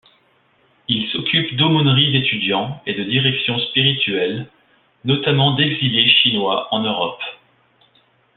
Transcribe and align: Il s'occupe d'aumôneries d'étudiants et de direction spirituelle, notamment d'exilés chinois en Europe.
Il 0.87 1.07
s'occupe 1.11 1.55
d'aumôneries 1.57 2.11
d'étudiants 2.11 2.81
et 2.87 2.95
de 2.95 3.03
direction 3.03 3.59
spirituelle, 3.59 4.47
notamment 5.05 5.53
d'exilés 5.53 6.09
chinois 6.09 6.67
en 6.73 6.79
Europe. 6.79 7.21